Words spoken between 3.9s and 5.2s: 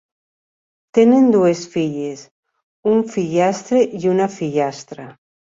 i una fillastra.